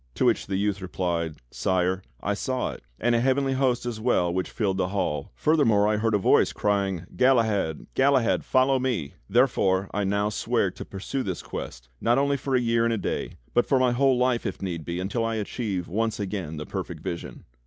'^" 0.11 0.13
To 0.15 0.25
which 0.25 0.47
the 0.47 0.55
youth 0.55 0.81
replied: 0.81 1.35
"Sire, 1.51 2.01
I 2.23 2.33
saw 2.33 2.71
it, 2.71 2.81
and 2.99 3.13
a 3.13 3.19
heavenly 3.19 3.53
host 3.53 3.85
as 3.85 3.99
well 3.99 4.33
which 4.33 4.49
filled 4.49 4.77
the 4.77 4.87
hall. 4.87 5.31
Furthermore 5.35 5.87
I 5.87 5.97
heard 5.97 6.15
a 6.15 6.17
voice 6.17 6.51
crying: 6.53 7.05
'Galahad, 7.15 7.85
Galahad, 7.93 8.43
fol 8.43 8.65
low 8.65 8.79
me!' 8.79 9.13
Therefore 9.29 9.91
I 9.93 10.03
now 10.03 10.29
swear 10.29 10.71
to 10.71 10.85
pursue 10.85 11.21
this 11.21 11.43
Quest, 11.43 11.87
not 12.01 12.17
only 12.17 12.35
for 12.35 12.55
a 12.55 12.59
year 12.59 12.83
and 12.83 12.93
a 12.95 12.97
day, 12.97 13.37
but 13.53 13.67
for 13.67 13.77
my 13.77 13.91
whole 13.91 14.17
life 14.17 14.43
if 14.43 14.59
need 14.59 14.83
be, 14.85 14.99
until 14.99 15.23
I 15.23 15.35
achieve 15.35 15.87
once 15.87 16.19
again 16.19 16.57
the 16.57 16.65
perfect 16.65 17.03
vision." 17.03 17.43